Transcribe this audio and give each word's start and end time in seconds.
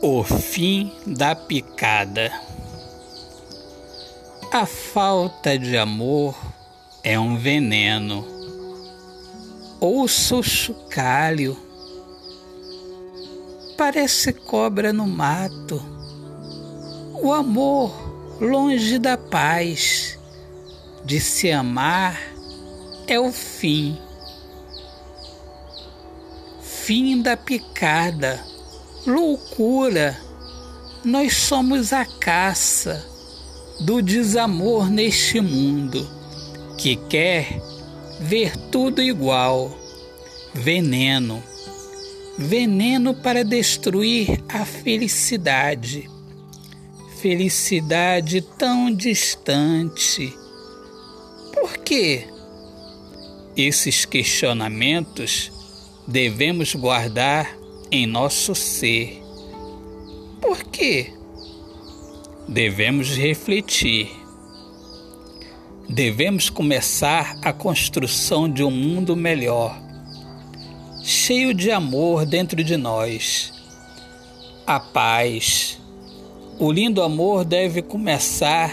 O 0.00 0.22
fim 0.22 0.92
da 1.04 1.34
picada. 1.34 2.32
A 4.52 4.64
falta 4.64 5.58
de 5.58 5.76
amor 5.76 6.38
é 7.02 7.18
um 7.18 7.36
veneno. 7.36 8.24
Ouça 9.80 10.36
o 10.36 10.42
chocalho. 10.42 11.58
Parece 13.76 14.32
cobra 14.32 14.92
no 14.92 15.04
mato. 15.04 15.82
O 17.20 17.32
amor 17.32 17.92
longe 18.40 19.00
da 19.00 19.18
paz. 19.18 20.16
De 21.04 21.18
se 21.18 21.50
amar 21.50 22.16
é 23.08 23.18
o 23.18 23.32
fim. 23.32 23.98
Fim 26.62 27.20
da 27.20 27.36
picada 27.36 28.57
loucura. 29.08 30.16
Nós 31.04 31.34
somos 31.34 31.92
a 31.92 32.04
caça 32.04 33.04
do 33.80 34.02
desamor 34.02 34.90
neste 34.90 35.40
mundo 35.40 36.08
que 36.76 36.96
quer 36.96 37.60
ver 38.20 38.56
tudo 38.70 39.02
igual. 39.02 39.76
Veneno. 40.54 41.42
Veneno 42.36 43.14
para 43.14 43.44
destruir 43.44 44.42
a 44.48 44.64
felicidade. 44.64 46.08
Felicidade 47.20 48.40
tão 48.40 48.92
distante. 48.92 50.32
Por 51.52 51.78
quê? 51.78 52.28
Esses 53.56 54.04
questionamentos 54.04 55.50
devemos 56.06 56.74
guardar 56.74 57.58
em 57.90 58.06
nosso 58.06 58.54
ser. 58.54 59.22
Por 60.40 60.64
quê? 60.64 61.12
Devemos 62.46 63.16
refletir. 63.16 64.10
Devemos 65.88 66.50
começar 66.50 67.38
a 67.42 67.52
construção 67.52 68.48
de 68.48 68.62
um 68.62 68.70
mundo 68.70 69.16
melhor, 69.16 69.80
cheio 71.02 71.54
de 71.54 71.70
amor 71.70 72.26
dentro 72.26 72.62
de 72.62 72.76
nós. 72.76 73.52
A 74.66 74.78
paz. 74.78 75.80
O 76.58 76.70
lindo 76.70 77.02
amor 77.02 77.44
deve 77.44 77.80
começar 77.80 78.70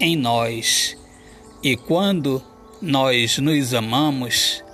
em 0.00 0.16
nós. 0.16 0.96
E 1.62 1.76
quando 1.76 2.42
nós 2.80 3.38
nos 3.38 3.74
amamos, 3.74 4.64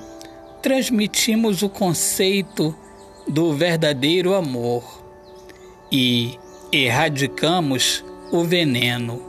transmitimos 0.63 1.63
o 1.63 1.69
conceito 1.69 2.77
do 3.35 3.53
verdadeiro 3.53 4.33
amor 4.33 5.03
e 5.91 6.39
erradicamos 6.71 8.05
o 8.31 8.45
veneno, 8.45 9.21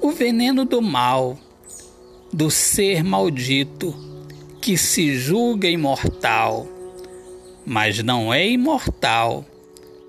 o 0.00 0.12
veneno 0.12 0.64
do 0.64 0.80
mal, 0.80 1.36
do 2.32 2.48
ser 2.48 3.02
maldito 3.02 3.92
que 4.60 4.78
se 4.78 5.18
julga 5.18 5.68
imortal, 5.68 6.64
mas 7.66 8.04
não 8.04 8.32
é 8.32 8.48
imortal, 8.48 9.44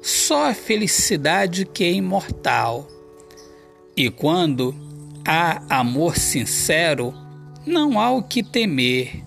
só 0.04 0.52
a 0.52 0.54
felicidade 0.54 1.66
que 1.66 1.84
é 1.84 1.94
imortal. 1.94 2.88
E 3.98 4.08
quando 4.08 4.76
há 5.28 5.64
amor 5.80 6.16
sincero, 6.16 7.12
não 7.66 8.00
há 8.00 8.12
o 8.12 8.22
que 8.22 8.44
temer. 8.44 9.24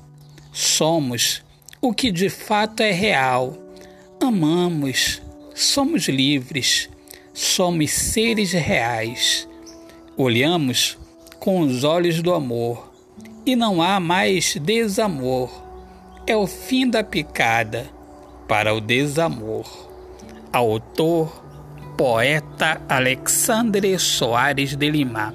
Somos 0.53 1.43
o 1.81 1.93
que 1.93 2.13
de 2.13 2.29
fato 2.29 2.81
é 2.81 2.93
real 2.93 3.67
amamos, 4.27 5.23
somos 5.55 6.09
livres, 6.09 6.89
somos 7.33 7.91
seres 7.91 8.53
reais. 8.53 9.49
Olhamos 10.17 10.99
com 11.39 11.61
os 11.61 11.85
olhos 11.85 12.21
do 12.21 12.35
amor 12.35 12.93
e 13.47 13.55
não 13.55 13.81
há 13.81 13.99
mais 14.01 14.57
desamor. 14.57 15.51
É 16.27 16.37
o 16.37 16.47
fim 16.47 16.89
da 16.89 17.03
picada 17.03 17.89
para 18.47 18.75
o 18.75 18.81
desamor. 18.81 19.89
Autor, 20.53 21.45
poeta 21.97 22.81
Alexandre 22.89 23.99
Soares 23.99 24.77
de 24.77 24.91
Lima. 24.91 25.35